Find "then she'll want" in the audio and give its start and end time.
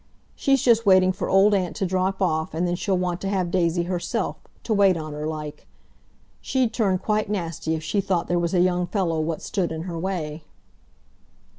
2.67-3.21